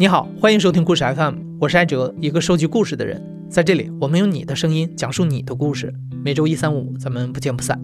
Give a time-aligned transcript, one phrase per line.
[0.00, 3.20] 你好，欢迎收听故事 FM，我是艾哲，一个收集故事的人。
[3.50, 5.92] 在这里，我们用你的声音讲述你的故事。
[6.22, 7.80] 每周一、三、五，咱们不见不散。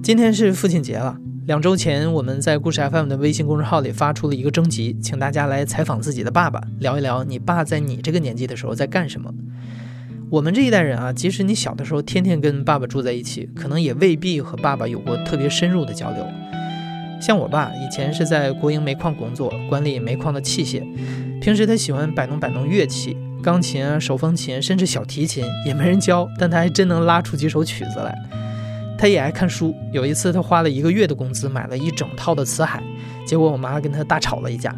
[0.00, 9.34] 今天是父亲节了，两周前我们在故事 FM 的微信公众号里发出了一个征集，请大家来采访自己的爸爸，聊一聊你爸在你这个年纪的时候在干什么。
[10.30, 16.24] 我们这一代人啊，即使你小的时候天天跟爸爸住在一起，可能也未必和爸爸有过特别深入的交流。
[17.20, 20.82] 像我爸以前是在国营煤矿工作，管理煤矿的器械。
[21.40, 28.14] 平时他喜欢摆弄摆弄乐器，钢琴、手风琴，甚至小提琴，也没人教，但他还真能拉出几首曲子来。
[28.98, 32.82] 他也爱看书，有一次他花了一个月的工资买了一整套的《辞海》，
[33.26, 34.74] 结果我妈跟他大吵了一架。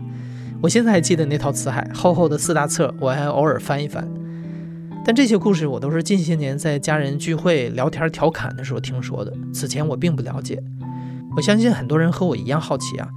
[0.61, 4.09] 我现在还记得那套《辞海》，厚厚的四大册，我还偶尔翻一翻。
[5.05, 10.63] 但这些故事我都是近些年在家人聚会聊天调侃的时候听说的，此前我并不了解。
[11.37, 13.09] 我相信很多人和我一样好奇啊，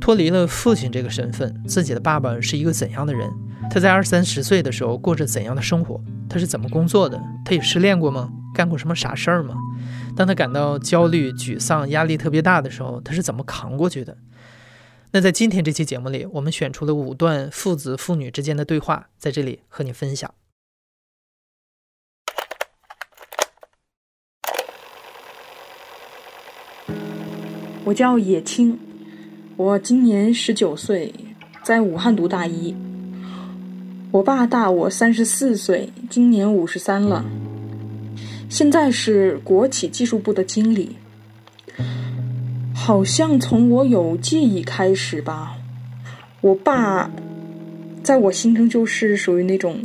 [0.00, 3.30] 脱离了父亲这个身份，自己的爸爸是一个怎样的人？
[3.70, 6.00] 他在二三十岁的时候过着怎样的生活？
[6.28, 7.20] 他是怎么工作的？
[7.44, 8.30] 他也失恋过吗？
[8.54, 9.54] 干过什么傻事儿吗？
[10.14, 14.16] 当他感到焦虑、沮丧、压力特别大的时候，他是怎么扛过去的？
[15.12, 20.34] 那在今天这期节目里，我们选出了五段父子、父女之间的对话，在这里和你分享。
[27.84, 28.78] 我叫野青，
[29.56, 31.12] 我今年十九岁，
[31.64, 32.72] 在武汉读大一。
[34.12, 37.24] 我爸大我三十四岁，今年五十三了，
[38.48, 40.96] 现在是国企技术部的经理。
[42.72, 45.56] 好像从我有记忆开始吧，
[46.40, 47.10] 我爸
[48.04, 49.84] 在我心中就是属于那种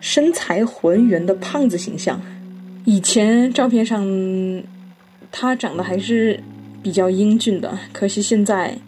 [0.00, 2.20] 身材浑圆的胖子形象。
[2.84, 4.06] 以前照片上
[5.32, 6.38] 他长得还是。
[6.82, 8.78] 比较英俊的，可惜现在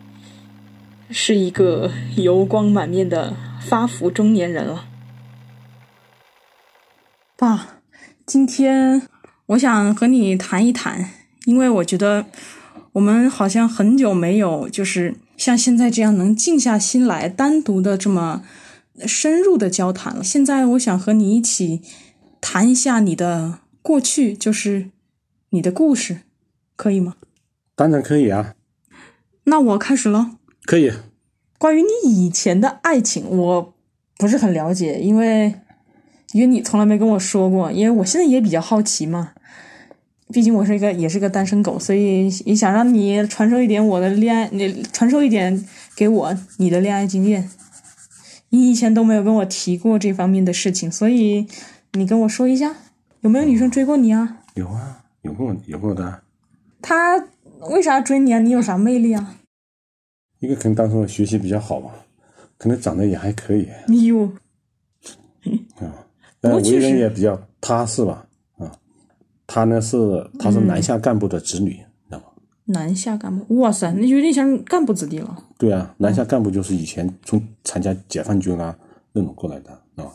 [1.11, 4.87] 是一个油光满面的发福中年人了。
[7.37, 7.81] 爸，
[8.27, 9.03] 今天
[9.47, 11.11] 我想和你谈一谈，
[11.45, 12.27] 因为我觉得
[12.93, 18.43] 我们好像很久没有就是像现在这样能静下心来单独的这么
[19.07, 20.25] 深入的交谈了。
[20.25, 21.83] 现在我想和你一起
[22.41, 24.91] 谈一下你的过去，就是
[25.51, 26.23] 你的故事，
[26.75, 27.15] 可以吗？
[27.77, 28.55] 当然可以啊，
[29.45, 30.33] 那我开始了。
[30.65, 30.93] 可以。
[31.59, 31.89] 关于你
[32.27, 33.75] 以前的爱情，我
[34.17, 35.55] 不是很了解，因为
[36.33, 37.73] 因为你从来没跟我说过。
[37.73, 39.33] 因为我现在也比较好奇嘛，
[40.29, 47.51] 毕竟我是一个也是个单身狗，所以也想让你传授一点我的恋爱，你传授一点给我你的恋爱经验。
[48.51, 51.47] 你以前都没有跟我提过这方面的事情，所以
[51.95, 52.77] 你跟我说一下，
[53.23, 54.39] 有没有女生追过你啊？
[54.55, 56.23] 有啊，有过有过的。
[56.81, 57.27] 他。
[57.71, 58.39] 为啥追你啊？
[58.39, 59.37] 你有啥魅力啊？
[60.41, 61.91] 一个可能当时我学习比较好吧，
[62.59, 63.69] 可能长得也还可以。
[63.89, 64.25] 你有
[65.77, 66.05] 啊，
[66.43, 68.27] 为人也比较踏实吧？
[68.59, 68.71] 啊，
[69.47, 69.97] 他呢是
[70.39, 72.25] 他是南下干部的子女，知道吗？
[72.67, 75.43] 南下干部，哇塞，那有点像干部子弟了。
[75.57, 78.77] 对啊，南下干部就是以前从参加解放军啊
[79.13, 80.13] 那种过来的啊，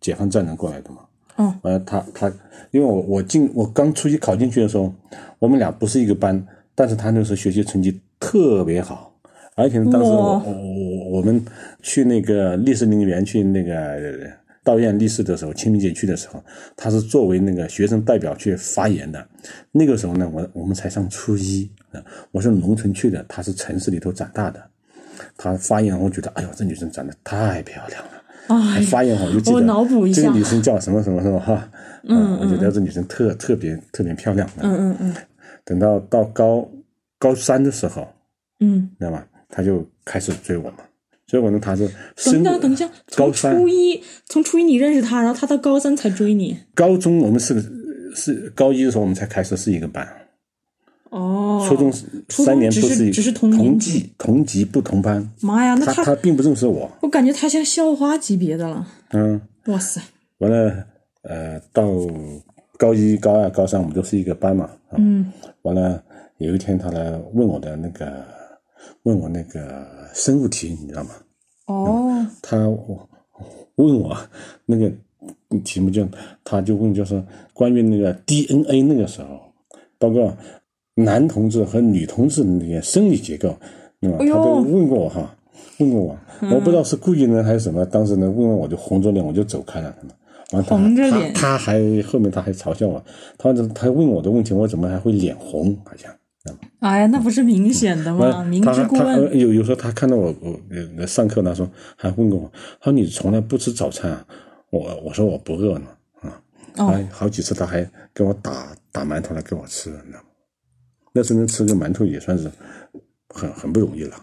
[0.00, 0.98] 解放战争过来的嘛。
[1.36, 1.46] 嗯。
[1.62, 2.28] 完了，他他，
[2.70, 4.90] 因为我我进我刚初级考进去的时候，
[5.38, 6.46] 我们俩不是一个班。
[6.78, 9.12] 但是他那时候学习成绩特别好，
[9.56, 11.44] 而且当时我我我们
[11.82, 13.98] 去那个历史陵园去那个
[14.64, 16.40] 悼念历史的时候，清明节去的时候，
[16.76, 19.26] 他是作为那个学生代表去发言的。
[19.72, 22.00] 那个时候呢，我我们才上初一啊，
[22.30, 24.62] 我是农村去的，他是城市里头长大的。
[25.36, 28.54] 他发言，我觉得，哎呦，这女生长得太漂亮了。
[28.54, 29.60] 啊，发言我就记得
[30.14, 31.68] 这个女生叫什么什么什么哈。
[32.04, 34.48] 嗯，我觉得这女生特特别特别漂亮。
[34.60, 35.14] 嗯嗯嗯。
[35.68, 36.66] 等到到高
[37.18, 38.08] 高三的时候，
[38.60, 39.22] 嗯，知道吗？
[39.50, 40.78] 他就开始追我嘛，
[41.26, 41.86] 追我呢，他是
[42.24, 46.58] 等等等一下，从初一从初一你认识他，然后他到高三才追你。
[46.74, 47.62] 高中我们是
[48.14, 50.08] 是高一的时候我们才开始是一个班，
[51.10, 51.92] 哦，初中
[52.30, 55.30] 三年不是只是同同级同级不同班。
[55.42, 58.88] 妈呀，那他他并不认识我，我感觉他像校花级别的了。
[59.10, 60.00] 嗯，哇塞，
[60.38, 60.86] 完了，
[61.24, 61.86] 呃，到。
[62.78, 64.70] 高一、高二、高三，我们都是一个班嘛。
[64.96, 65.32] 嗯。
[65.68, 66.02] 完了，
[66.38, 68.24] 有一天他来问我的那个，
[69.02, 71.10] 问我那个生物题，你知道吗？
[71.66, 72.26] 哦。
[72.42, 72.56] 他
[73.76, 74.16] 问我
[74.64, 74.90] 那个
[75.62, 76.06] 题目，就
[76.42, 77.22] 他就问，就是
[77.52, 79.40] 关于那个 DNA 那个时候，
[79.98, 80.34] 包括
[80.94, 83.54] 男同志和女同志的那些生理结构，
[84.00, 84.18] 对吧？
[84.18, 85.36] 他都问过我哈，
[85.80, 86.18] 问过我，
[86.50, 87.84] 我不知道是故意呢还是什么。
[87.84, 89.94] 当时呢，问完我就红着脸，我就走开了。
[90.50, 93.04] 红着脸，他还后面他还嘲笑我，
[93.36, 95.76] 他他问我的问题，我怎么还会脸红？
[95.84, 96.10] 好像
[96.80, 98.42] 哎呀，那不是明显的吗？
[98.44, 99.38] 明知故问。
[99.38, 100.58] 有有时候他看到我我
[100.98, 102.50] 呃上课他说还问过我，
[102.80, 104.26] 他说你从来不吃早餐啊？
[104.70, 105.86] 我我说我不饿呢
[106.22, 106.40] 啊，
[106.76, 110.24] 哦好几次他还给我打打馒头来给我吃，你知道吗？
[111.12, 112.50] 那时候能吃个馒头也算是
[113.28, 114.16] 很很不容易了。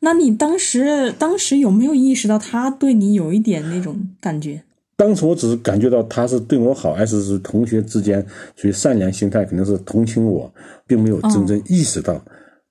[0.00, 4.62] 那你当时当时有没有意识到他对你有一点那种感觉？
[5.02, 10.48] 当时我只是感觉到他是对我好，还是是同学之间属于善良心态，可能是同情我，
[10.86, 12.24] 并没有真正意识到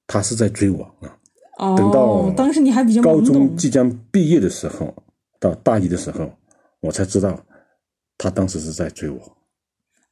[0.07, 1.11] 他是在追我啊。
[1.57, 3.19] 哦，等到当时你还比较高。
[3.19, 4.93] 中即将毕业的时候，
[5.41, 6.31] 到大一的时候，
[6.79, 7.37] 我才知道
[8.17, 9.19] 他当时是在追我。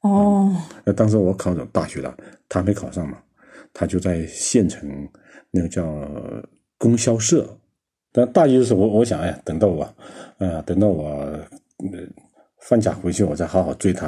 [0.02, 2.14] 哦，那当时我考上大学了，
[2.50, 3.18] 他没考上嘛，
[3.74, 5.08] 他就在县城
[5.52, 6.06] 那个叫
[6.78, 7.48] 供销社。
[8.12, 9.88] 但大一的时候，我我想，哎呀，等到我，
[10.40, 11.40] 呃，等到我、呃、
[12.62, 14.08] 放假回去，我再好好追他，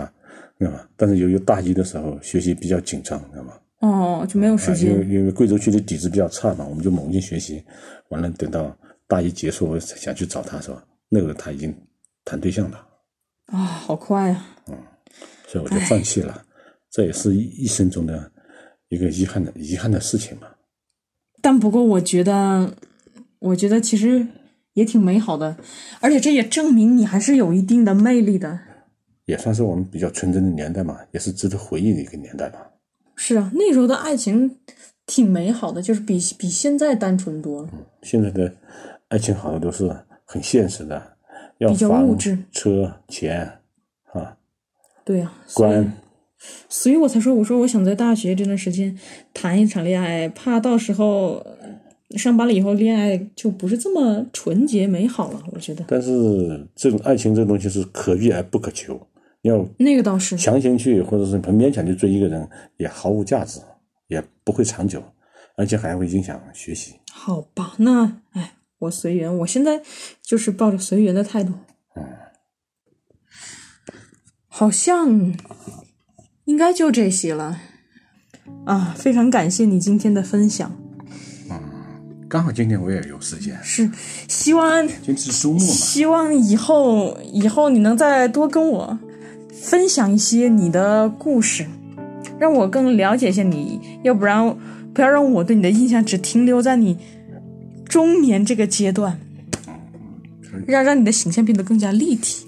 [0.60, 0.88] 知道吗？
[0.96, 3.54] 但是由于大一的时候学习比较紧张，知道吗？
[3.80, 5.06] 哦，就没有时啊，因为。
[5.06, 7.64] 因为贵州区的底子比较差嘛，我们就猛进学习，
[8.10, 8.78] 完了等到
[9.08, 10.84] 大一结束，我想去找他是吧？
[11.10, 11.76] 那个他已经
[12.24, 12.88] 谈对象了，
[13.48, 14.46] 啊，好快呀、
[15.48, 16.46] 所以我就放弃了，
[16.92, 18.32] 这也是一一生中的
[18.90, 20.48] 一个遗憾的遗憾的事情嘛。
[21.42, 22.74] 但不过我觉得，
[23.40, 24.26] 我觉得其实
[24.74, 25.58] 也挺美好的，
[26.00, 28.60] 而且这也证明你还是有一定的魅力的。
[29.26, 32.60] 也算是我们比较纯真的年代嘛，也是值得回忆的一个年代吧。
[33.16, 34.58] 是啊，那时候的爱情
[35.06, 37.70] 挺美好的，就是比比现在单纯多了。
[38.02, 38.54] 现在的
[39.10, 39.96] 爱情好像都是
[40.26, 41.18] 很现实的，
[41.60, 43.60] 要比较房物质、车、钱
[44.12, 44.36] 啊、
[45.06, 45.94] 对呀、所以官。
[46.68, 48.98] 所以我才说，我说我想在大学这段时间
[49.32, 51.61] 谈一场恋爱，怕到时候呃
[52.18, 55.42] 上班了以后恋爱就不是这么纯洁美好了。
[55.52, 59.00] 我觉得但是这种爱情这东西是可遇而不可求，
[59.44, 62.48] 要那个倒是，强行去或者是勉强去追一个人，
[62.78, 63.60] 也毫无价值，
[64.08, 65.04] 也不会长久，
[65.56, 66.96] 而且还会影响学习。
[67.12, 69.82] 好吧，那哎，我随缘，我现在
[70.22, 71.54] 就是抱着随缘的态度。
[71.96, 72.04] 嗯
[74.54, 75.34] 好像
[76.44, 77.62] 应该就这些了
[78.66, 78.94] 啊！
[78.96, 80.78] 非常感谢你今天的分享，
[82.32, 83.92] 刚好今天我也有时间，是
[84.30, 88.98] 希望今天是周末嘛，希望以后以后你能再多跟我
[89.52, 91.66] 分享一些你的故事，
[92.40, 94.56] 让我更了解一下你，要不然
[94.94, 96.98] 不要让我对你的印象只停留在你
[97.84, 99.20] 中年这个阶段，
[100.66, 102.46] 让让你的形象变得更加立体。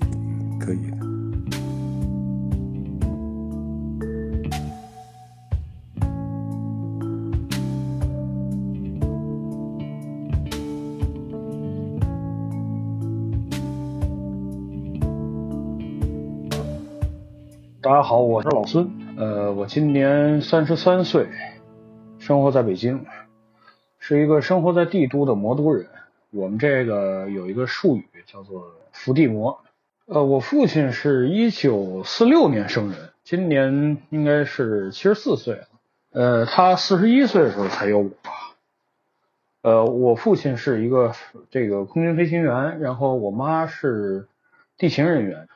[17.94, 18.90] 大家好，我是老孙。
[19.18, 21.30] 呃，我今年三十三岁，
[22.18, 23.06] 生活在北京，
[24.00, 25.86] 是一个生活在帝都的魔都人。
[26.32, 29.60] 我们这个有一个术语叫做“伏地魔”。
[30.10, 35.68] 呃，我父亲是一九四六年生人，今年应该是七十四岁了。
[36.14, 38.10] 呃，他四十一岁的时候才有我。
[39.62, 41.14] 呃，我父亲是一个
[41.52, 44.28] 这个空军飞行员，然后我妈是
[44.80, 45.48] 地勤人员。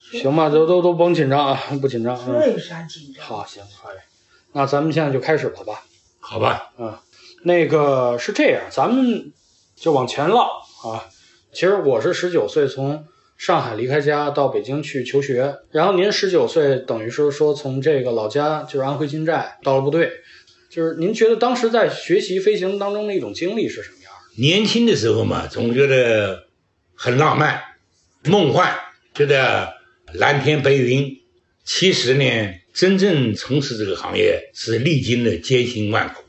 [0.00, 2.16] 行吧，都都都甭紧张啊，不紧张。
[2.26, 3.24] 这有啥紧张？
[3.24, 4.04] 好，行，哎，
[4.52, 5.84] 那咱们现在就开始了吧？
[6.20, 6.96] 好吧，嗯，
[7.42, 9.32] 那个是这样，咱们
[9.76, 11.06] 就往前唠啊。
[11.52, 20.10] 其实我是十九岁从上海离开家到北京去求学，然后您十九岁等于是说从这个老家就是安徽金寨到了部队，
[20.70, 24.42] 就是您觉得当时在学习飞行当中的一种经历是什么样的？
[24.42, 26.44] 年轻的时候嘛，总觉得
[26.94, 27.60] 很浪漫、
[28.24, 28.74] 梦幻，
[29.12, 29.73] 觉得
[30.14, 31.20] 蓝天白云。
[31.64, 32.24] 其实呢，
[32.72, 36.22] 真正从事这个行业是历经了艰辛万苦。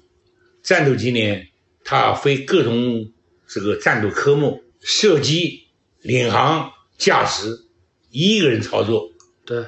[0.63, 1.45] 战斗机呢，
[1.83, 3.11] 它飞各种
[3.47, 5.67] 这个战斗科目，射击、
[6.01, 7.65] 领航、驾驶，
[8.11, 9.11] 一个人操作。
[9.45, 9.65] 对，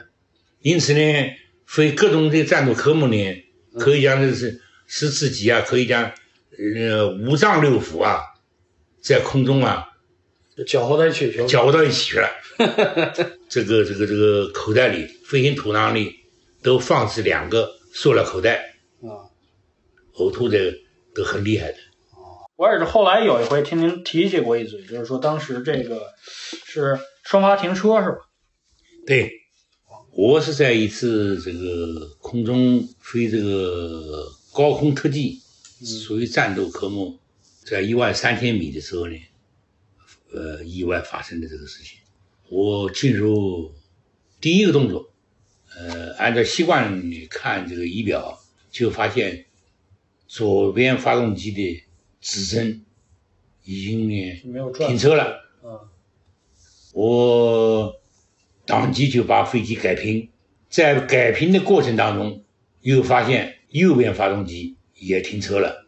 [0.62, 1.00] 因此呢，
[1.65, 3.43] 飞各种的战斗科目呢，
[3.77, 6.13] 可以讲就是十次级啊，可以讲
[6.57, 8.21] 呃五脏六腑啊，
[9.01, 9.97] 在空中啊就
[10.66, 11.48] 搅和到一起去了。
[11.48, 12.30] 搅和到一起去了。
[13.50, 16.16] 这个这个这个口袋里，飞行土囊里
[16.64, 19.30] 都放置两个塑料口袋，啊，
[20.16, 20.74] 呕吐的
[21.14, 21.78] 都很厉害的。
[22.56, 26.02] 我也是后来有一回听您提起过一嘴，就是说当时这个
[26.66, 28.18] 是双发停车是吧？
[29.06, 29.32] 对，
[30.12, 35.40] 我是在一次这个空中飞这个高空特技，
[36.04, 37.20] 属于战斗科目，
[37.64, 39.16] 在一万三千米的时候呢，
[40.38, 41.98] 呃，意外发生的这个事情。
[42.50, 43.74] 我进入
[44.39, 45.12] 第一个动作，
[45.75, 48.39] 呃，按照习惯里看这个仪表，
[48.70, 49.46] 就发现
[50.27, 51.84] 左边发动机的
[52.22, 52.86] 指针
[53.63, 55.44] 已经呢停车了。
[55.63, 55.79] 嗯
[56.94, 58.01] 我
[58.65, 60.29] 当即就把飞机改平，
[60.67, 62.44] 在改平的过程当中，
[62.82, 65.88] 又发现右边发动机也停车了。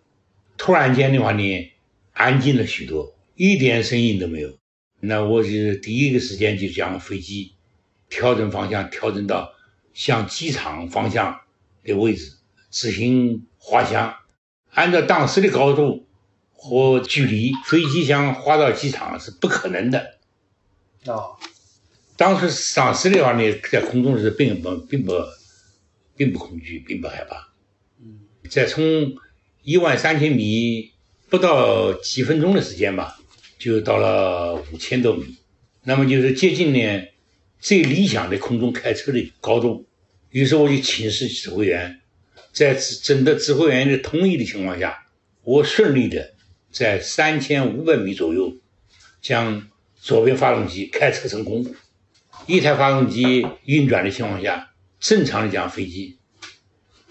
[0.55, 1.71] 突然间的话呢，
[2.13, 4.59] 安静了许多，一点声音都没有。
[4.99, 7.53] 那我就第一个时间就将飞机
[8.09, 9.53] 调整方向，调整到
[9.93, 11.39] 向机场方向
[11.85, 12.33] 的位置，
[12.69, 14.13] 执行滑翔。
[14.71, 16.05] 按照当时的高度
[16.51, 20.19] 和距离，飞机想滑到机场是不可能的。
[21.05, 21.39] 啊
[22.17, 23.41] 当时上市的话呢，
[23.71, 25.13] 在空中是并不并不
[26.17, 27.53] 并不恐惧，并不害怕。
[28.01, 28.19] 嗯，
[28.49, 28.83] 再从
[29.63, 30.91] 一万三千米
[31.29, 33.18] 不到几分钟的时间吧，
[33.59, 35.37] 就到了五千多米，
[35.83, 37.07] 那么就是接近呢
[37.59, 39.85] 最理想的空中开车的高度。
[40.29, 41.99] 于是我就请示指挥员，
[42.53, 45.07] 在征得指挥员的同意的情况下，
[45.43, 46.33] 我顺利的
[46.71, 48.55] 在三千五百米左右
[49.21, 51.75] 将左边发动机开车成功。
[52.47, 56.17] 一台发动机运转的情况下，正常的将飞机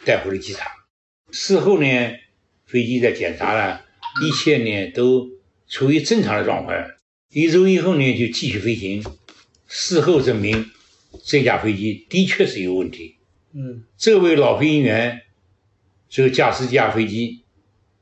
[0.05, 0.67] 带回了机场。
[1.31, 1.87] 事后呢，
[2.65, 3.85] 飞机在检查了，
[4.25, 5.29] 一切呢都
[5.69, 6.97] 处于正常的状态。
[7.31, 9.05] 一周以后呢，就继续飞行。
[9.67, 10.71] 事后证明，
[11.25, 13.17] 这架飞机的确是有问题。
[13.53, 15.23] 嗯这位老飞行员，
[16.09, 17.45] 这个驾驶这架飞机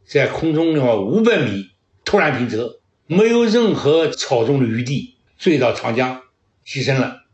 [0.06, 1.70] 在空中的话五百米
[2.04, 6.22] 突然停车，没有任何操纵的余地，坠到长江，
[6.64, 7.24] 牺牲了。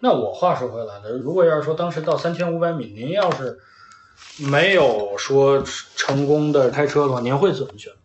[0.00, 3.58] 那我话说回来了，如果要是说当时到三千五百米，您要是
[4.36, 5.64] 没有说
[5.96, 7.97] 成功的开车的话，您会怎么选择？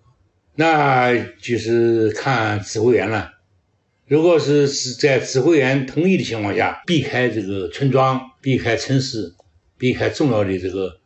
[0.56, 3.32] 那就是看指挥员了。
[4.06, 9.34] 如果是是在指挥员同意的情况下，避开这个村庄，避开城市，
[9.78, 10.98] 避开重要的这个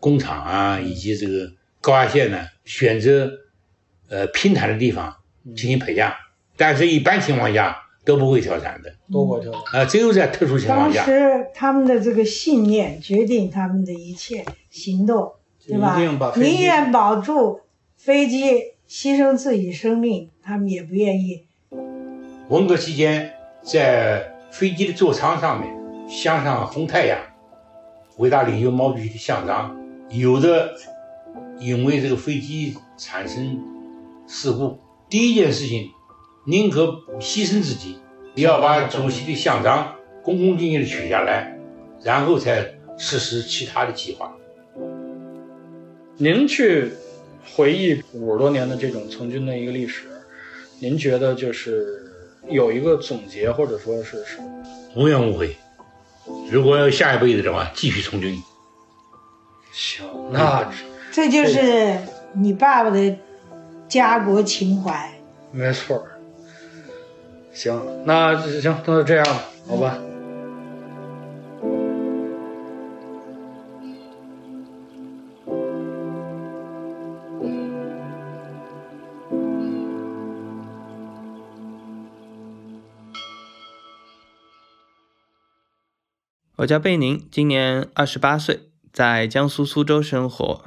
[0.00, 3.30] 工厂啊，以及这个高压线呢，选择
[4.08, 5.14] 呃平坦的地方
[5.54, 6.16] 进行陪嫁。
[6.56, 8.94] 但是，一般情况下都不会跳伞的。
[9.12, 9.82] 都会跳伞。
[9.82, 15.34] 啊，只有在特殊情况下，当时他们的这个信念决定他们的一切行动，
[15.64, 15.96] 对吧
[16.36, 17.60] 宁愿保住
[17.96, 18.46] 飞机，
[18.88, 21.46] 牺牲自己生命，他们也不愿意。
[22.48, 25.74] 文革期间，在飞机的座舱上面
[26.08, 27.18] 镶上红太阳、
[28.18, 29.76] 伟大领袖毛主席的像章。
[30.10, 30.72] 有的
[31.58, 33.60] 因为这个飞机产生
[34.28, 34.78] 事故，
[35.10, 35.90] 第一件事情，
[36.46, 36.84] 宁可
[37.18, 37.98] 牺牲自己，
[38.36, 41.58] 也要把主席的像章恭恭敬敬的取下来，
[42.04, 42.64] 然后才
[42.96, 44.32] 实施其他的计划。
[46.18, 46.92] 您去
[47.54, 50.08] 回忆五十多年的这种从军的一个历史，
[50.80, 52.04] 您觉得就是
[52.48, 54.38] 有一个总结，或者说是是
[54.94, 55.56] 无怨无悔。
[56.50, 58.36] 如果要下一辈子的话，继续从军。
[59.72, 60.70] 行，那
[61.12, 61.98] 这就是
[62.32, 63.16] 你爸爸的
[63.88, 65.12] 家国情怀。
[65.52, 66.18] 没错儿。
[67.52, 69.98] 行，那行，那就这样吧，好吧。
[86.58, 88.60] 我叫贝宁，今年二十八岁，
[88.90, 90.64] 在江苏苏州生活。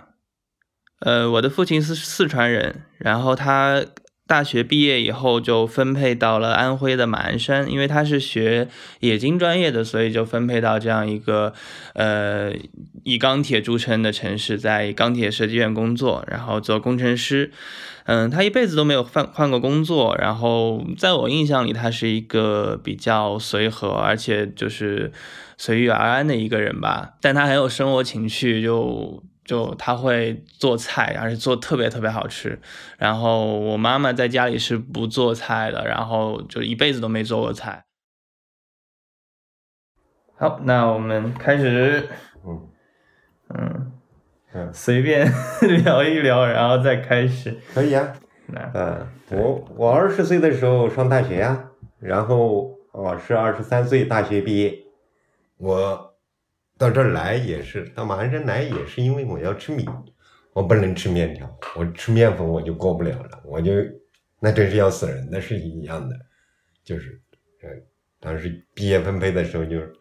[1.00, 3.84] 呃，我的父亲是四川人，然后他
[4.27, 8.67] 大学毕业以后就分配到了安徽的马鞍山，因为他是学
[9.00, 11.55] 冶金专业的，所以就分配到这样一个
[11.96, 12.53] 呃
[13.03, 17.51] 以钢铁著称的城市，在钢铁设计院工作，然后做工程师。
[18.03, 25.12] 嗯，他一辈子都没有换换过工作，然后在我印象里，他是一个比较随和，而且就是
[25.59, 27.15] 随遇而安的一个人吧。
[27.21, 32.59] 但他很有生活情趣，就就他会做菜，而且做特别特别好吃。
[32.97, 37.83] 然后我妈妈在家里是不做菜的，然后就一辈子都没做过菜。
[40.37, 42.07] 好，那我们开始，
[42.45, 42.69] 嗯
[43.49, 43.91] 嗯
[44.53, 45.29] 嗯，随便
[45.83, 47.59] 聊一聊，然后再开始。
[47.73, 48.13] 可以啊，
[48.47, 51.65] 来，嗯，我我二十岁的时候上大学呀、
[51.99, 54.73] 然后我是二十三岁大学毕业，
[55.59, 56.15] 我
[56.77, 59.85] 到这儿来也是到马鞍山来也是因为我要吃米，
[60.53, 63.71] 我不能吃面条，我吃面粉我就过不了了，我就
[64.39, 66.15] 那真是要死人的是一样的，
[66.83, 67.21] 就是，
[67.61, 67.69] 呃，
[68.19, 69.93] 当时毕业分配的时候就是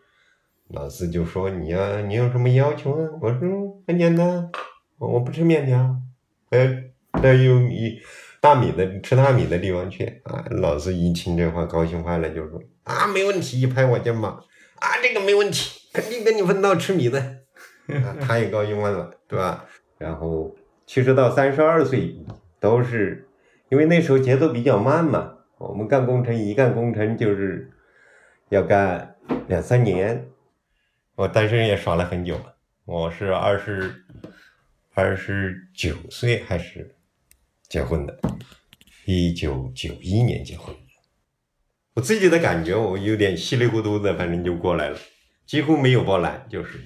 [0.68, 3.10] 老师就说你要你有什么要求啊？
[3.20, 4.50] 我说很简单，
[4.98, 5.96] 我我不吃面条，
[6.50, 6.84] 呃。
[7.22, 7.98] 到有米
[8.40, 10.44] 大米的吃大米的地方去啊！
[10.50, 14.38] 老师一听这话高兴坏了，就说啊没问题，一拍我肩膀
[14.80, 17.18] 啊这个没问题，肯定跟你分到吃米的，
[17.88, 19.64] 啊他也高兴问了，对吧？
[19.98, 20.54] 然后
[20.86, 22.16] 其实到三十二岁
[22.60, 23.28] 都是，
[23.70, 27.70] 因为那时候节奏比较慢嘛，我们干工程一干工程就是
[28.48, 29.16] 要干
[29.48, 30.28] 两三年。
[31.16, 32.54] 我单身也耍了很久了，
[32.84, 34.04] 我是二十
[34.94, 36.94] 二十九岁还是
[37.68, 38.16] 结婚的，
[39.04, 40.72] 一九九一年结婚。
[41.98, 44.96] 我自己的感觉，我有点稀里糊涂的，反正就过来了，
[45.44, 46.78] 几乎没有波澜，就是。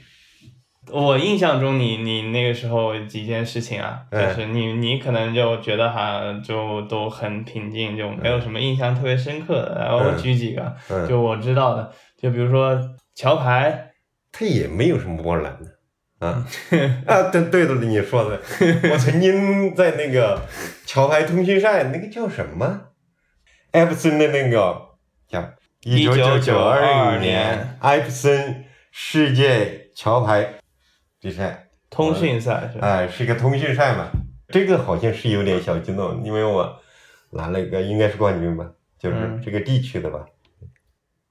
[0.90, 9.80] 我印象中你，你那个时候几件事情啊，就嗯是你你可能就觉得哈，就都很平静，就没有什么印象特别深刻的。
[9.80, 11.06] 然后我嗯举几个，嗯。
[11.06, 12.80] 就我知道的，就比如说
[13.14, 13.90] 桥牌，
[14.32, 16.26] 它也没有什么波澜的。
[16.26, 16.46] 啊。
[17.06, 17.24] 啊！
[17.30, 18.40] 对对的，你说的，
[18.90, 20.40] 我曾经在那个
[20.86, 22.80] 桥牌通讯站，那个叫什么？
[23.72, 24.91] 艾普森的那个
[25.32, 25.50] 叫
[25.84, 30.46] 一九九九二年艾普森世界桥牌
[31.18, 32.86] 比赛，通讯赛是吧？
[32.86, 34.10] 哎，是一个通讯赛嘛。
[34.48, 36.78] 这个好像是有点小激动，因为我
[37.30, 40.22] 拿了一个应该是冠军吧，就是嗯这个地区的吧。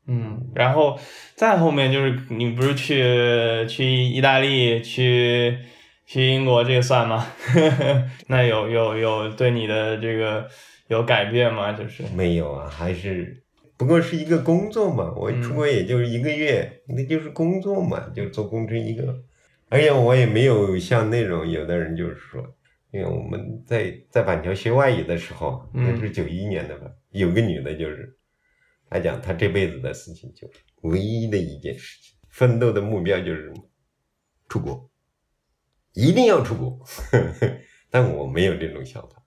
[0.07, 0.99] 嗯，然后
[1.35, 5.59] 再后面就是你不是去去意大利、去
[6.07, 7.27] 去英国，这个算吗？
[8.25, 10.49] 那有有有对你的这个
[10.87, 11.71] 有改变吗？
[11.73, 13.43] 就是没有啊，还是
[13.81, 15.11] 不过是一个工作嘛。
[15.15, 19.23] 我出国也就是一个月，那就是工作嘛，就做工程一个。
[19.69, 22.39] 而且我也没有像那种有的人就是说，
[22.91, 28.15] 因为我们在在板桥学外语的时候，嗯那是九一年的吧，有个女的就是，
[28.87, 30.47] 她讲她这辈子的事情就
[30.81, 33.67] 唯一的一件事情，奋斗的目标就是什么？
[34.47, 34.91] 出国，
[35.93, 36.79] 一定要出国。
[37.89, 39.23] 但我没有这种想法。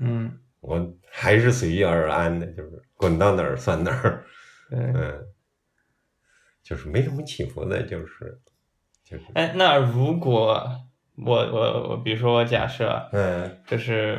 [0.00, 0.78] 嗯 我
[1.14, 4.24] 还是随遇而安的，就是滚到哪儿算哪儿，
[4.72, 5.20] 嗯，
[6.62, 8.40] 就是没什么起伏的，就是
[9.04, 10.56] 就是哎，那如果
[11.16, 14.18] 我我我，比如说我假设，嗯就是，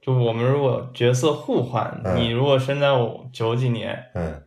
[0.00, 4.42] 就我们如果角色互换，嗯你如果生在我九几年，嗯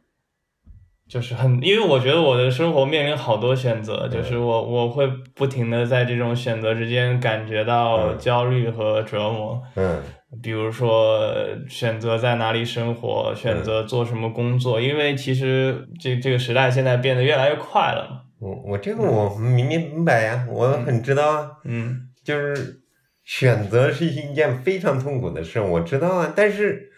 [1.07, 9.63] 就是很，因为我觉得我的生活面临好多选择，就是我我会不停的在这种选择之间感觉到嗯焦虑和折磨。
[9.75, 10.03] 嗯
[10.41, 11.33] 比如说
[11.67, 18.21] 选择在哪里生活，选择做什么工作，因为其实这这个时代现在变得越来越快了嘛。
[18.39, 22.81] 我我这个我明明明白呀、我很知道啊，嗯就是
[23.23, 26.91] 选择是一件非常痛苦的事，我知道啊，但是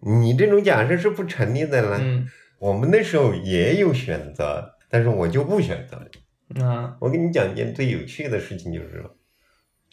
[0.00, 1.98] 你这种假设是不成立的了。
[2.00, 2.26] 嗯，
[2.58, 6.06] 我们那时候也有选择，但是我就不选择了。
[6.48, 9.15] 那我跟你讲一件最有趣的事情，就是说，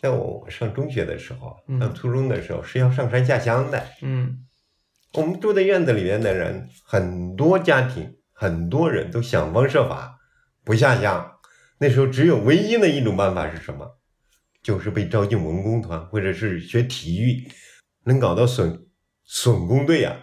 [0.04, 3.82] 在我上中学的时候，嗯上初中的时候是要上山下乡的。
[4.02, 4.46] 嗯
[5.14, 10.20] 我们住在院子里面的人，很多家庭，很多人都想方设法
[10.66, 11.40] 不下乡。
[11.78, 13.98] 那时候只有唯一的一种办法是什么？
[14.62, 17.48] 就是被招进文工团，或者是学体育，
[18.04, 18.86] 能搞到损
[19.24, 20.18] 损工队啊，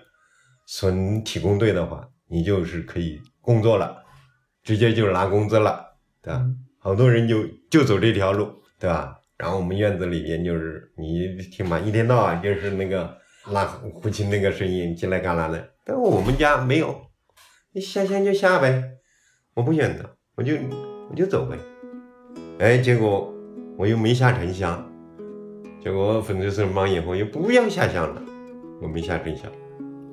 [0.67, 4.05] 损体工队的话，你就是可以工作了，
[4.63, 6.45] 直接就拿工资了，对吧？
[6.79, 9.17] 好多人就就走这条路，对吧？
[9.41, 13.17] 然后我们院子里边就是你听嘛，一天到晚就是那个
[13.51, 15.71] 拉胡琴那个声音，进来干啥的？
[15.83, 16.95] 但我们家没有，
[17.73, 18.85] 你下乡就下呗，
[19.55, 20.53] 我不选择，我就
[21.09, 21.57] 我就走呗。
[22.59, 23.35] 哎，结果
[23.79, 24.87] 我又没下城乡，
[25.83, 28.23] 结果粉碎森忙以后又不要下乡了，
[28.83, 29.51] 我没下城乡，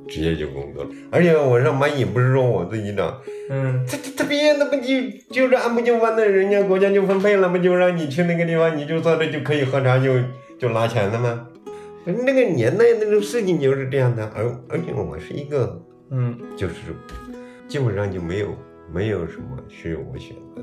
[0.08, 0.90] 直接就工作了。
[1.12, 4.94] 而且我上班也不是说我自己找，嗯他他他别那不就
[5.30, 10.14] 就是按部就班的，人家国家就分配了，不就让你去那个地方，你就坐着就可以喝茶就
[10.58, 11.48] 就拿钱了吗？
[12.06, 16.74] 那个年代那种事情就是这样的，而而且我是一个嗯就是
[17.68, 18.48] 基本上就没有
[18.94, 20.62] 没有什么是我选择，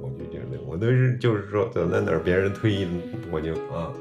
[0.00, 2.88] 我就觉得我都是就是说走在哪儿别人推
[3.30, 3.92] 我就啊，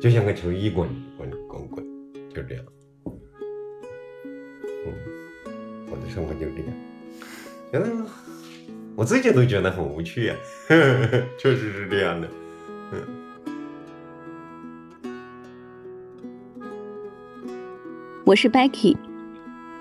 [0.00, 1.84] 就像个球一滚滚滚滚，
[2.32, 2.64] 就这样。
[4.86, 4.92] 嗯，
[5.90, 6.72] 我的生活就这样，
[7.72, 7.86] 觉得
[8.94, 10.36] 我自己都觉得很无趣啊，
[11.38, 12.28] 确实是这样的。
[12.92, 12.98] 嗯
[18.24, 18.96] 我是 Becky，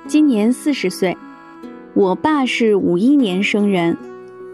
[0.07, 1.15] 今年四十岁。
[1.93, 3.95] 我爸是五一年生人，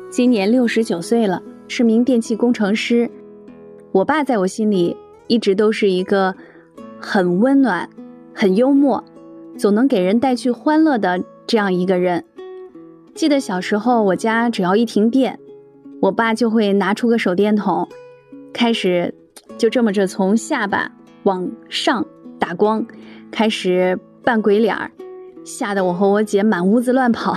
[0.09, 3.09] 今年六十九岁了，是名电气工程师。
[3.93, 4.95] 我爸在我心里
[5.27, 6.35] 一直都是一个
[6.99, 7.89] 很温暖、
[8.33, 9.03] 很幽默，
[9.57, 12.23] 总能给人带去欢乐的这样一个人。
[13.13, 15.39] 记得小时候，我家只要一停电，
[16.01, 17.87] 我爸就会拿出个手电筒，
[18.53, 19.13] 开始
[19.57, 20.91] 就这么着从下巴
[21.23, 22.05] 往上
[22.37, 22.85] 打光，
[23.31, 24.91] 开始扮鬼脸儿，
[25.43, 27.35] 吓得我和我姐满屋子乱跑。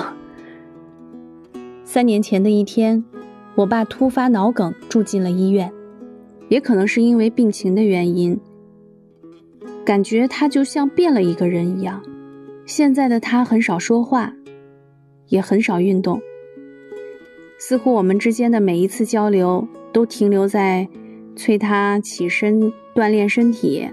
[1.82, 3.02] 三年前的一天，
[3.54, 5.72] 我爸突发脑梗住进了医院，
[6.50, 8.38] 也可能是因为病情的原因，
[9.84, 12.02] 感觉他就像变了一个人一样。
[12.66, 14.32] 现在的他很少说话，
[15.26, 16.20] 也很少运动，
[17.58, 20.88] 似乎我们之间的每一次交流都停留在
[21.34, 23.88] 催他起身锻炼身体、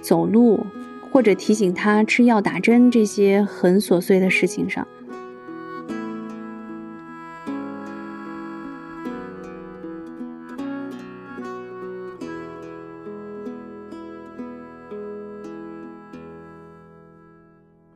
[0.00, 0.66] 走路，
[1.12, 4.86] 或者提醒他吃药打针这些很琐碎的事情上。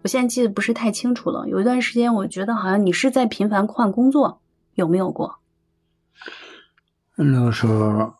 [0.04, 1.48] 我现在记得不是太清楚了。
[1.48, 4.42] 有一段时间，我觉得好像你是在频繁换工作，
[4.74, 5.40] 有没有过？
[7.16, 8.14] 那个时候，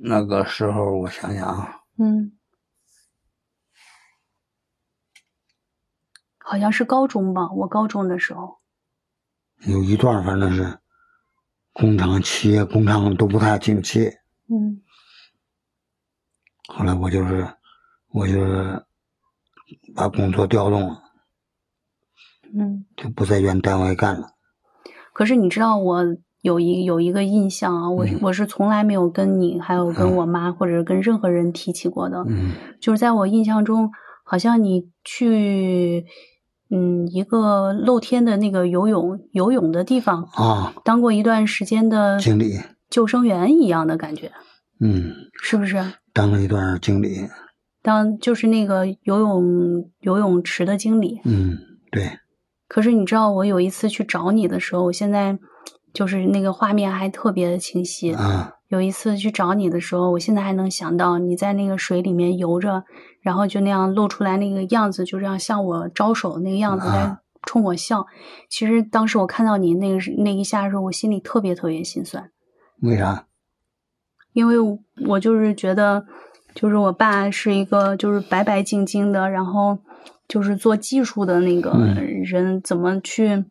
[0.00, 2.32] 那个时候我想想啊，嗯，
[6.38, 7.52] 好像是高中吧。
[7.52, 8.60] 我高中的时候，
[9.66, 10.78] 有一段反正是
[11.74, 14.10] 工厂、企业、工厂都不太景气。
[14.48, 14.80] 嗯，
[16.68, 17.46] 后来我就是，
[18.08, 18.86] 我就是。
[19.94, 21.02] 把工作调动了，
[22.54, 24.28] 嗯，就不在原单位干了。
[25.12, 26.04] 可是你知道，我
[26.40, 32.24] 有一有一个印象啊，我我是从来没有跟你，还有跟我妈，或者是跟任何人提起过的。
[32.28, 33.90] 嗯，就是在我印象中，
[34.24, 36.04] 好像你去，
[36.70, 42.58] 嗯，一个露天的那个游泳游泳的地方啊，当过一段时间的经理、
[42.88, 44.32] 救生员一样的感觉。
[44.80, 45.76] 嗯，是不是？
[46.12, 47.28] 当了一段经理。
[47.82, 51.58] 当就是那个游泳游泳池的经理，嗯，
[51.90, 52.18] 对。
[52.68, 55.36] 可是你知道，我有一次去找你的时候，我现在
[55.92, 58.14] 就是那个画面还特别的清晰。
[58.14, 62.84] 啊，有一次去找你的时候，我现在还能想到你在那个水里面游着，
[63.20, 68.06] 然后就那样露出来那个样子，就这样向我招手那个样子，在冲我笑。
[68.48, 72.30] 其实当时我看到你那个那一下的时候，我心里特别特别心酸。
[72.80, 73.26] 为啥？
[74.32, 74.56] 因为
[75.08, 76.06] 我就是觉得。
[76.54, 79.78] 就是我爸是一个就是白白净净的，然后
[80.28, 81.70] 就是做技术的那个
[82.24, 83.44] 人，怎么去，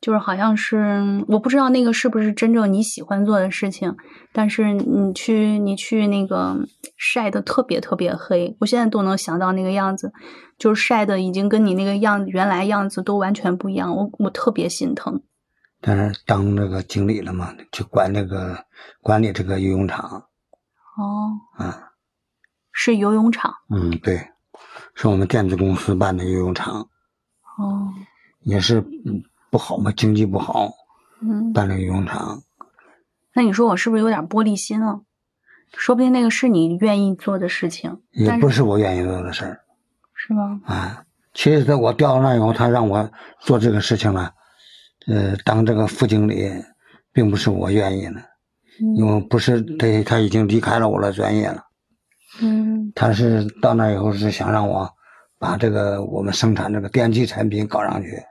[0.00, 3.94] 就是好像是我不知道那个是不是真正你喜欢做的事情，
[4.32, 6.56] 但是你去你去那个
[6.96, 10.12] 晒的特别特别黑，我现在都能想到那个样子，
[10.58, 15.22] 就是晒的已经跟你那个样原来样子都完全不一样，我我特别心疼。
[15.80, 18.56] 但是当那个经理了嘛，去管那个
[19.02, 20.02] 管理这个游泳场。
[20.96, 21.32] 哦。
[21.58, 21.83] 啊。
[22.76, 24.18] 是游泳场，嗯，对，
[24.94, 26.80] 是我们电子公司办的游泳场，
[27.56, 27.88] 哦，
[28.40, 28.84] 也是
[29.48, 30.72] 不好嘛，经济不好，
[31.22, 32.42] 嗯，办了游泳场。
[33.32, 35.02] 那你说我是不是有点玻璃心了？
[35.72, 39.60] 说不定那个是你愿意做的事情，也不是我愿意做的事儿，
[40.12, 40.60] 是吗？
[40.66, 43.08] 啊，其实在我调到那以后，他让我
[43.40, 44.34] 做这个事情了，
[45.06, 46.50] 呃，当这个副经理，
[47.12, 48.22] 并不是我愿意的，
[48.96, 51.64] 因为不是他他已经离开了我的专业了。
[52.40, 54.92] 嗯，他是到那以后是想让我
[55.38, 58.22] 把这个我们生产这个电器产品搞上去，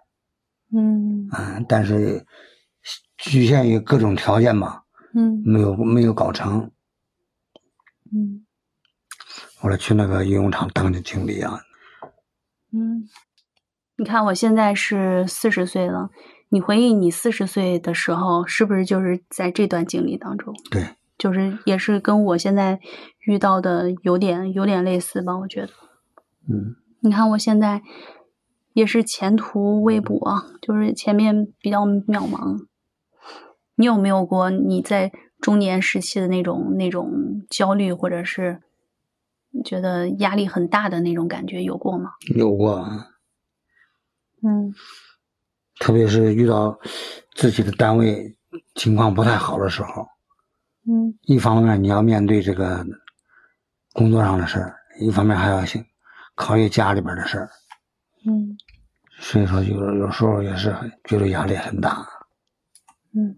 [0.76, 2.26] 嗯，啊，但是
[3.18, 4.82] 局限于各种条件嘛，
[5.16, 6.72] 嗯，没有没有搞成，
[8.12, 8.46] 嗯，
[9.60, 11.62] 后来去那个游泳场当的经理啊，
[12.74, 13.08] 嗯，
[13.96, 16.10] 你看我现在是四十岁了，
[16.50, 20.54] 你回忆你四十岁的时候，是不是就是在这段经历当中？
[20.70, 20.96] 对。
[21.24, 22.82] 就是也是跟我现在
[23.22, 25.70] 遇到的有点有点类似吧，我觉得。
[26.50, 27.82] 嗯，你看我现在
[28.74, 32.66] 也是前途未卜啊，就是前面比较渺茫。
[33.76, 38.62] 你有没有过你在中年时期的那种那种焦虑，或者是
[39.64, 41.64] 觉得压力很大的那种感觉？
[41.64, 42.12] 有过吗？
[42.36, 42.86] 有过。
[44.42, 44.74] 嗯。
[45.80, 46.78] 特别是遇到
[47.34, 48.36] 自己的单位
[48.76, 50.06] 情况不太好的时候。
[50.86, 52.86] 嗯，一方面你要面对这个
[53.93, 55.82] 工作上的事儿，一方面还要想
[56.36, 57.50] 考虑家里边的事儿。
[58.26, 58.58] 嗯，
[59.19, 62.06] 所以说有有时候也是觉得压力很大。
[63.15, 63.34] 嗯，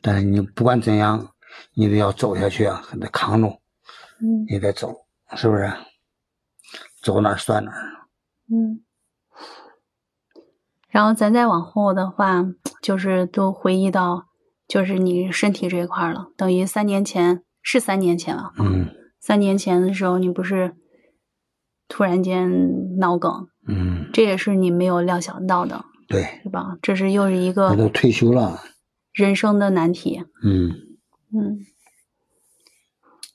[0.00, 1.34] 但是你不管怎样，
[1.74, 3.48] 你得要走下去啊，还得扛住。
[4.20, 4.94] 嗯，你得走，
[5.34, 5.72] 是不是？
[7.02, 7.72] 走哪算哪。
[8.50, 8.84] 嗯。
[10.88, 12.44] 然后咱再往后的话，
[12.80, 14.28] 就是都回忆到。
[14.74, 18.50] 就是你身体这一块了，等于三年前是三年前了。
[18.58, 18.88] 嗯，
[19.20, 20.74] 三年前的时候，你不是
[21.86, 23.46] 突然间脑梗？
[23.68, 26.76] 嗯，这也是你没有料想到的，对，是吧？
[26.82, 28.62] 这是又是一个都退休了，
[29.12, 30.24] 人生的难题。
[30.42, 30.72] 嗯
[31.32, 31.60] 嗯，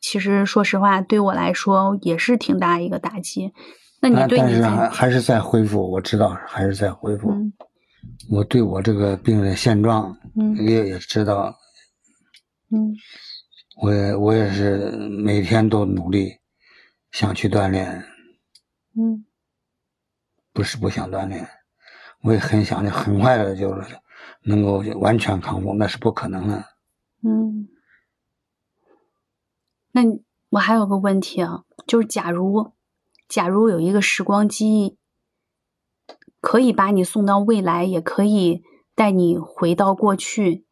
[0.01, 3.53] 其实说实话，对我来说也是挺大一个打击。
[4.01, 7.33] 那你对你还还是在恢复，我知道还是在恢复。
[8.29, 11.55] 我对我这个病的现状，嗯，也也知道，
[12.69, 12.95] 嗯，
[13.81, 16.37] 我也我也是每天都努力
[17.11, 18.03] 想去锻炼，
[18.95, 19.25] 嗯
[20.53, 21.47] 不是不想锻炼，
[22.21, 23.97] 我也很想很快的就是
[24.43, 26.63] 能够完全康复，那是不可能的。
[27.23, 27.67] 嗯。
[29.91, 30.03] 那
[30.49, 32.73] 我还有个问题啊，就是假如
[33.27, 34.98] 假如有一个时光机，
[36.41, 38.63] 可以把你送到未来，也可以
[38.95, 40.65] 带你回到过去，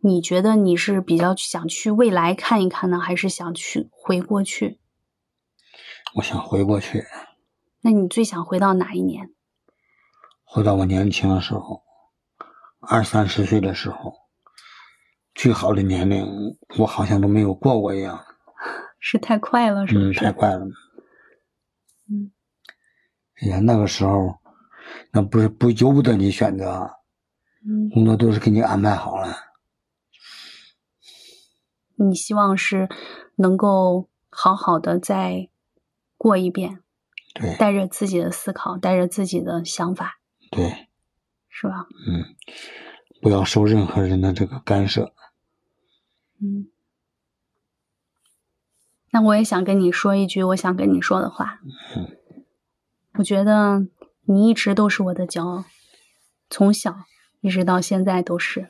[0.00, 4.80] 你觉得你是比较想去未来看一看呢，还是想去回过去？
[6.14, 7.04] 我想回过去，
[7.82, 9.30] 那你最想回到哪一年？
[10.44, 11.82] 回到我年轻的时候，
[12.80, 14.14] 二三十岁的时候，
[15.34, 18.24] 最好的年龄，我好像都没有过过一样。
[19.00, 20.20] 是太快了，是不嗯，是？
[20.20, 20.66] 太快了。
[22.10, 22.32] 嗯，
[23.42, 24.38] 哎呀，那个时候，
[25.12, 26.98] 那不是不由不得你选择，
[27.66, 29.34] 嗯，工作都是给你安排好了。
[31.96, 32.88] 你希望是
[33.36, 35.48] 能够好好的再
[36.16, 36.82] 过一遍，
[37.34, 40.20] 对带着自己的思考，带着自己的想法，
[40.50, 40.88] 对，
[41.48, 41.86] 是吧？
[42.06, 42.36] 嗯，
[43.20, 45.12] 不要受任何人的这个干涉。
[46.40, 46.68] 嗯。
[49.10, 51.60] 那我也想跟你说一句我想跟你说的话。
[51.96, 52.14] 嗯
[53.14, 53.84] 我觉得
[54.30, 55.64] 你一直都是我的骄傲，
[56.50, 56.94] 从小
[57.40, 58.68] 一直到现在都是。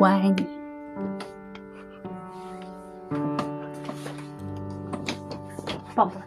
[0.00, 0.46] 我爱你。
[5.94, 6.23] 抱抱。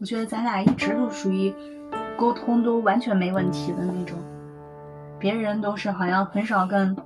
[0.00, 1.54] 我觉得咱俩一直都属于
[2.16, 4.18] 沟通都完全没问题的那种，
[5.18, 6.96] 别人都是好像很少跟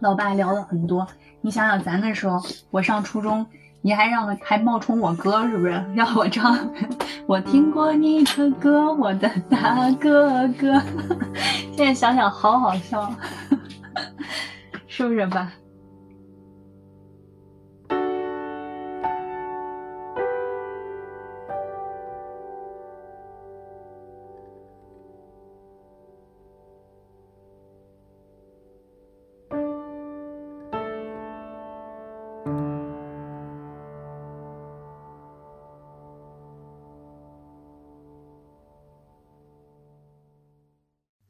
[0.00, 1.06] 老爸聊了很多。
[1.42, 3.46] 你想想，咱那时候我上初中，
[3.82, 5.72] 你还让我还冒充我哥，是不是？
[5.94, 6.58] 让我唱
[7.28, 10.80] 我听过你的歌，我的大哥哥。
[11.76, 13.14] 现在想想好好笑，
[14.88, 15.52] 是不是爸？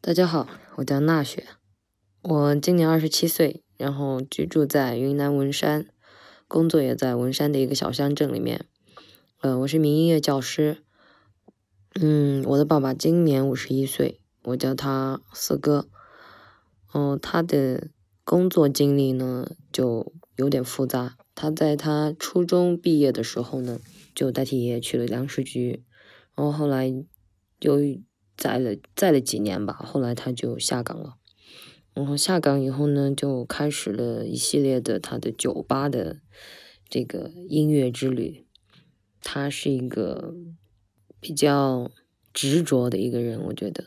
[0.06, 1.46] 大家好，我叫娜雪，
[2.20, 5.86] 我今年二十七岁，然后居住在云南文山，
[6.46, 8.66] 工作也在文山的一个小乡镇里面。
[9.40, 10.84] 呃，我是名音乐教师。
[11.94, 15.88] 嗯，我的爸爸今年五十一岁，我叫他四哥。
[16.92, 17.88] 哦、他的
[18.24, 21.16] 工作经历呢就有点复杂。
[21.34, 23.80] 他在他初中毕业的时候呢，
[24.14, 25.82] 就代替爷爷去了粮食局，
[26.34, 26.92] 然后后来
[27.58, 27.78] 就
[28.37, 31.16] 在了在了几年吧，后来他就下岗了。
[31.92, 36.20] 然后下岗以后呢，就开始了一系列的他的酒吧的
[36.88, 38.47] 这个音乐之旅。
[39.23, 40.35] 他是一个
[41.18, 41.90] 比较
[42.33, 43.87] 执着的一个人，我觉得，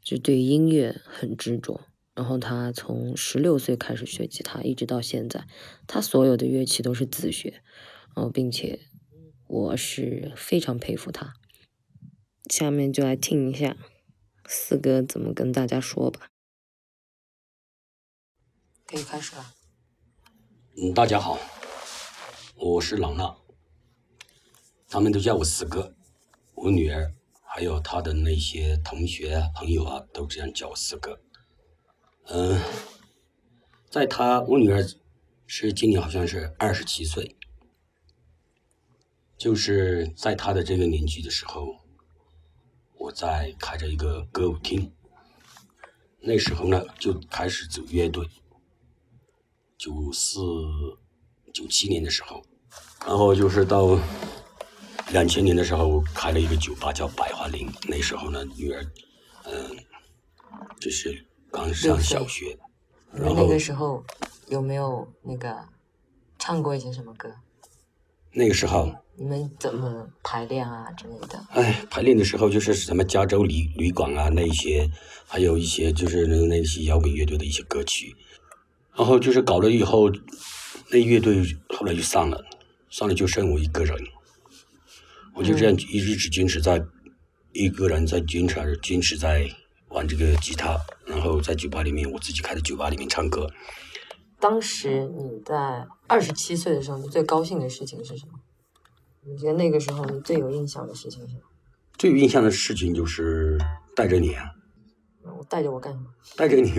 [0.00, 1.80] 就对音乐很执着。
[2.14, 5.46] 然后他从十六岁开始学吉他，一直到现在，
[5.86, 7.62] 他所有的乐器都是自学，
[8.14, 8.80] 然后并且
[9.48, 11.32] 我是非常佩服他。
[12.50, 13.76] 下面就来听一下
[14.46, 16.28] 四哥怎么跟大家说吧。
[18.86, 19.54] 可以开始了。
[20.76, 21.38] 嗯，大家好，
[22.56, 23.36] 我是朗娜，
[24.88, 25.94] 他们都叫我四哥。
[26.54, 31.20] 我女儿还有她的那些同学啊、朋友啊，都这样叫我四哥。
[32.24, 32.60] 嗯、
[33.90, 34.84] 在她，我女儿
[35.46, 37.36] 是今年好像是二十七岁，
[39.38, 41.81] 就是在她的这个年纪的时候，
[43.02, 44.92] 我在开着一个歌舞厅，
[46.20, 48.24] 那时候呢就开始组乐队。
[49.76, 50.38] 九四、
[51.52, 52.40] 九七年的时候，
[53.04, 53.98] 然后就是到
[55.10, 57.68] 两千年的时候开了一个酒吧叫百花林。
[57.88, 58.86] 那时候呢，女儿，
[59.46, 59.76] 嗯、
[60.80, 62.56] 就是刚上小学，
[63.10, 64.04] 然后那个时候
[64.46, 65.68] 有没有那个
[66.38, 67.34] 唱过一些什么歌？
[68.30, 71.44] 那个时候，你们怎么排练啊之类的？
[71.50, 74.90] 哎，排练的时候就是什么加州旅旅馆啊那一些，
[75.26, 78.16] 还有一些就是那那些摇滚乐队的一些歌曲。
[78.94, 80.10] 然后就是搞了以后，
[80.90, 82.44] 那乐队后来就散了，
[82.90, 83.96] 散了就剩我一个人，
[85.34, 86.82] 我就这样一直一直坚持在
[87.52, 89.48] 一个人在坚持坚持在
[89.88, 93.50] 玩这个吉他，然后在酒吧里面，我自己开的酒吧里面唱歌。
[94.40, 98.32] 当时你在二十七岁的时候，你最高兴的事情是什么？
[99.24, 101.40] 你觉得那个时候你最有印象的事情是什么？
[101.96, 103.56] 最有印象的事情就是
[103.94, 104.50] 带着你啊，
[105.38, 106.06] 我带着我干什么？
[106.36, 106.72] 带着你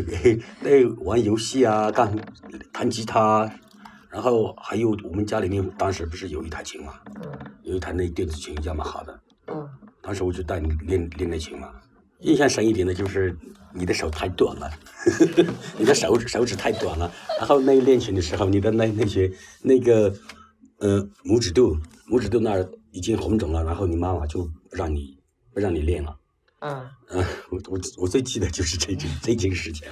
[0.62, 2.14] 那玩游戏啊，干
[2.74, 3.50] 弹吉他，
[4.10, 6.96] 然后还有我们家里面当时不是有一台琴嘛，
[7.64, 9.70] 有一台那电子琴雅马哈的，嗯，
[10.02, 11.72] 当时我就带你练练那琴嘛。
[12.20, 13.38] 印象深一点的就是
[13.74, 14.70] 你的手太短了，
[15.78, 19.30] 你的手指手指太短了，然后那练琴的时候，你的那那些
[19.62, 20.14] 那个
[20.80, 21.78] 呃拇指肚
[22.10, 25.18] 拇指肚那儿已经红肿了，然后你妈妈就不让你
[25.54, 26.18] 不让你练了。
[26.60, 29.88] 嗯嗯，我我我最记得就是这件这件事情。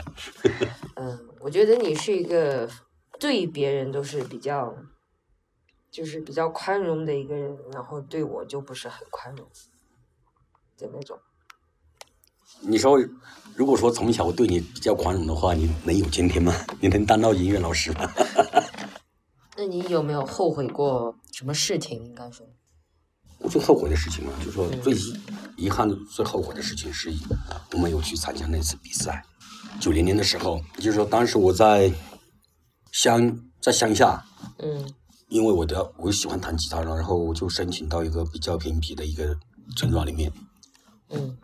[0.96, 2.70] 嗯，我觉得你是一个
[3.20, 4.76] 对别人都是比较，
[5.92, 9.46] 就是比较宽容的一个人，然后对我就不是很宽容
[10.78, 11.20] 的那种。
[12.62, 12.98] 你说，
[13.56, 16.54] 如果说从小我对你比较宽容的话，你能有今天吗？
[16.80, 18.10] 你能当到音乐老师吗？
[19.62, 22.04] 那你有没有后悔过什么事情？
[22.04, 22.44] 应该说，
[23.38, 25.14] 我最后悔的事情嘛，就是说最遗
[25.56, 27.14] 遗憾的、最后悔的事情是，
[27.74, 29.24] 我没有去参加那次比赛。
[29.80, 31.94] 九零年的时候，就是说当时我在
[32.92, 34.26] 乡在乡下，
[34.58, 34.92] 嗯，
[35.30, 39.38] 因为我的我喜欢弹吉他，然后我就申请到一个比较偏僻的一个
[39.78, 40.34] 村庄里面，
[41.10, 41.38] 嗯，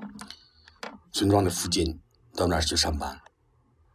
[1.13, 1.99] 村庄的附近
[2.35, 3.21] 到那儿去上班，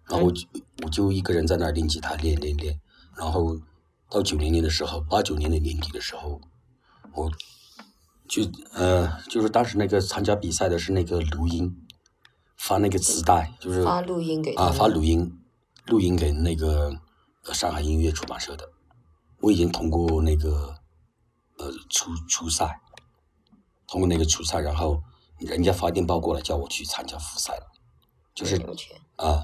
[0.08, 0.46] 然后我就
[0.84, 2.80] 我就一个人在那儿练吉他，练练练，
[3.18, 3.58] 然后
[4.12, 6.38] 到九零年的时候，八九年的年底的时候，
[7.14, 7.30] 我
[8.28, 8.42] 就
[8.74, 11.74] 呃就是当时那个参加比赛的是那个录音，
[12.58, 15.40] 发那个磁带，就是发录音给啊发录音，
[15.86, 16.94] 录音给那个
[17.46, 18.68] 呃上海音乐出版社的，
[19.40, 20.76] 我已经通过那个
[21.56, 22.82] 呃初初赛，
[23.86, 25.02] 通过那个初赛，然后
[25.38, 27.66] 人家发电报过来叫我去参加复赛了，
[28.34, 28.56] 就是
[29.16, 29.42] 啊，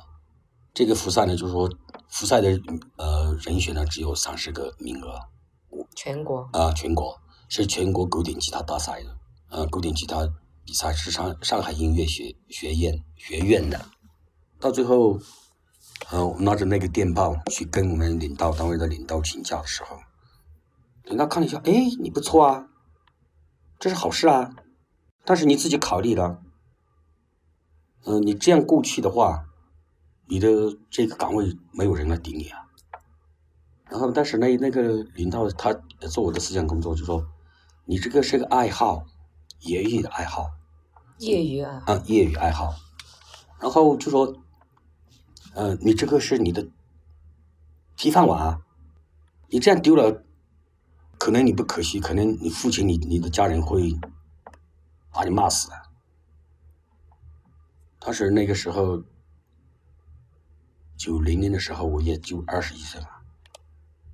[0.75, 1.71] 这个复赛呢，就是说
[2.09, 2.61] 复赛的
[2.97, 5.21] 呃人选呢只有三十个名额。
[5.95, 6.49] 全国。
[6.53, 9.17] 啊，全国是全国古典吉他大赛的，
[9.51, 10.29] 呃，古典吉他
[10.65, 13.87] 比赛是上上海音乐学学院学院的，
[14.61, 15.19] 到最后，
[16.11, 19.99] 呃，我拿着那个电报去跟我们领导单位的领导请假的时候，
[21.05, 22.69] 领导看了一下，哎，你不错啊，
[23.79, 24.55] 这是好事啊，
[25.25, 26.43] 但是你自己考虑了，
[28.05, 29.48] 嗯、你这样过去的话，
[30.29, 30.49] 你的
[30.91, 32.67] 这个岗位没有人来顶你啊。
[33.91, 35.73] 然后，但是那那个领导他
[36.11, 37.27] 做我的思想工作，就说
[37.87, 39.07] 你这个是个爱好，
[39.61, 40.51] 业余的爱好
[41.19, 42.75] 业余啊，啊，业余爱好。
[43.59, 44.37] 然后就说，
[45.55, 46.69] 呃，你这个是你的
[47.97, 48.63] 铁饭碗啊，
[49.49, 50.23] 你这样丢了，
[51.17, 53.99] 可能你不可惜，可能你父亲、你你的家人会
[55.11, 55.83] 把你骂死啊。
[57.99, 59.03] 当时那个时候，
[60.99, 63.07] 九零年的时候，我也就二十一岁了。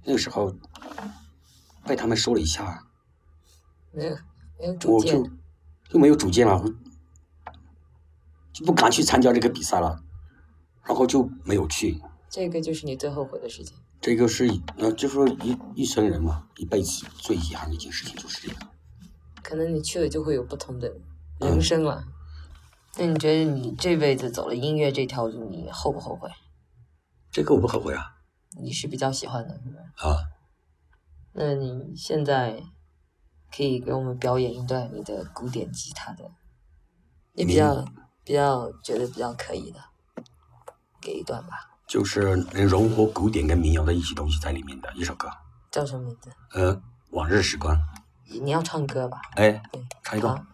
[0.04, 0.54] 那个时候
[1.86, 2.86] 被他们说了一下，
[3.90, 4.16] 没有
[4.60, 5.30] 没有主我见就，
[5.88, 6.68] 就没有主见了，我
[8.52, 10.04] 就不敢去参加这个比赛了，
[10.84, 12.02] 然后就没有去。
[12.28, 13.74] 这个就是你最后悔的事情。
[14.00, 18.60] 这个是呃，就说一一生人嘛，一辈子最遗憾的一件事情就是这个。
[19.42, 20.92] 可能你去了就会有不同的
[21.40, 22.04] 人生了。
[22.98, 26.28] 那你觉得你这辈子走了音乐这条路，你后不后悔？
[27.34, 28.14] 这个我不后悔啊
[28.62, 30.08] 你是比较喜欢的，是吧？
[30.08, 30.30] 啊！
[31.32, 32.62] 那你现在
[33.52, 36.30] 可以给我们表演一段你的古典吉他的，
[37.32, 37.84] 你比较
[38.22, 39.80] 比较觉得比较可以的，
[41.00, 41.76] 给一段吧。
[41.88, 45.28] 就是能融合古典跟民谣的一些东西在里面的一首歌，
[45.72, 46.30] 叫什么名字？
[46.52, 47.76] 呃，往日时光。
[48.40, 49.20] 你要唱歌吧？
[49.34, 49.60] 哎，
[50.04, 50.46] 唱一段。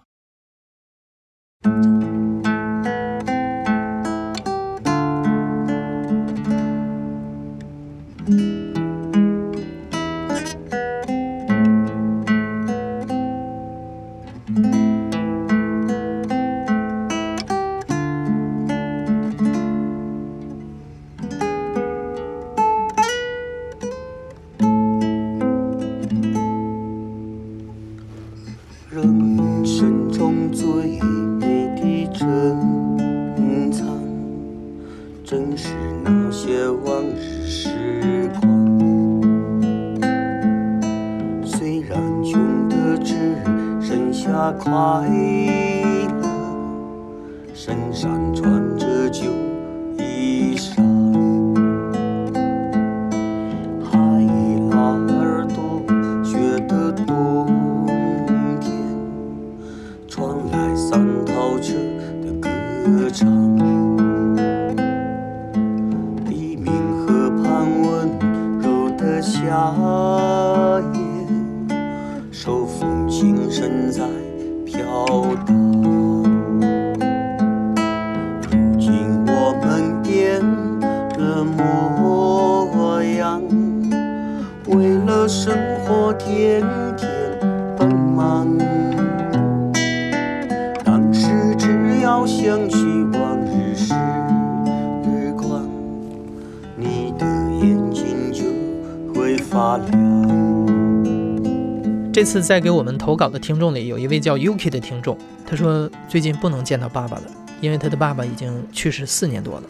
[102.31, 107.23] 次在给我们投稿的听众里，有一位叫 Yuki 的听众，他说最近不能见到爸爸了，
[107.61, 109.65] 因为他的爸爸已经去世四年多了。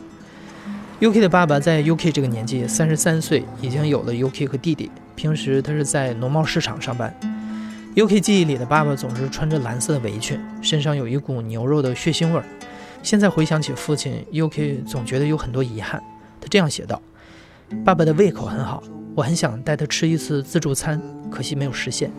[1.00, 4.90] Yuki 的爸爸在 Yuki 这个年纪，三十三岁，已经有了 Yuki 和弟弟。
[5.16, 7.18] 平时他是在农贸市场上班。
[7.94, 12.44] Yuki 记忆里的爸爸总是穿着蓝色的围裙，身上有一股牛肉的血腥味儿。
[13.02, 15.98] 现在回想起父亲，Yuki 总觉得有很多遗憾。
[16.38, 17.00] 他这样写道
[17.86, 18.82] ：“爸爸的胃口很好，
[19.14, 21.00] 我很想带他吃一次自助餐，
[21.30, 22.10] 可惜没有实现。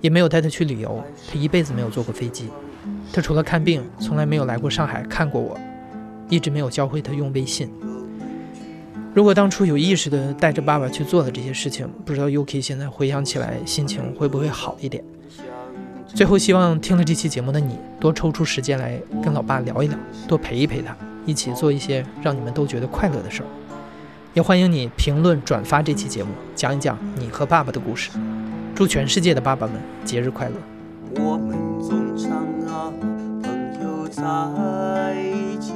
[0.00, 2.48] 也没有带他去旅游，他一辈子没有坐过飞机。
[3.12, 5.58] 他除了看病，从来没有来过上海看过我，
[6.28, 7.70] 一直没有教会他用微信。
[9.14, 15.02] 如果当初有意识的带着爸爸去做了这些事情，不知道 Yuki 现在回想起来心情会不会好一点？
[16.14, 23.46] 最后，希望听了这期节目的你，多抽出时间来跟老爸聊一聊，多陪一陪他，一起做一些让你们都觉得快乐的事儿。
[24.34, 28.10] 也欢迎你评论转发这期节目，讲一讲你和爸爸的故事。
[28.76, 30.54] 祝全世界的爸爸们节日快乐！
[31.14, 32.30] 我们总唱
[32.68, 32.92] 啊，
[33.42, 34.22] 朋友再
[35.58, 35.74] 见。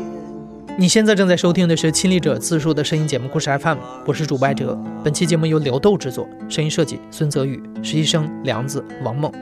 [0.79, 4.79] 你现在正在收听的是亲历者自述的声音节目故事 FM，我是主播艾哲。
[5.03, 9.33] 本期节目由刘豆制作，声音设计孙泽宇，实习生梁子王梦。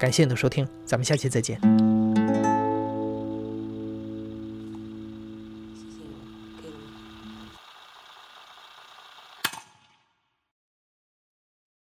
[0.00, 1.95] 感谢你的收听，咱们下期再见。